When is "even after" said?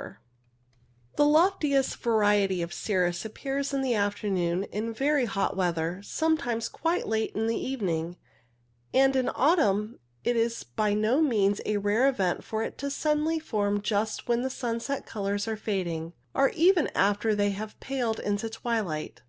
16.54-17.34